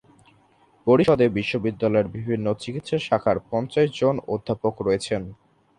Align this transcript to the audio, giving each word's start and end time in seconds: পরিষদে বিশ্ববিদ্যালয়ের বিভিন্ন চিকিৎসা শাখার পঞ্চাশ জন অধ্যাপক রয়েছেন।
পরিষদে 0.87 1.25
বিশ্ববিদ্যালয়ের 1.29 2.07
বিভিন্ন 2.15 2.45
চিকিৎসা 2.59 2.97
শাখার 3.07 3.37
পঞ্চাশ 3.49 3.87
জন 3.99 4.15
অধ্যাপক 4.27 4.73
রয়েছেন। 4.81 5.21